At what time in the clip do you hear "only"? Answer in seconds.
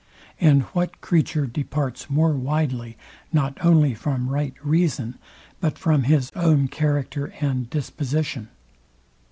3.63-3.93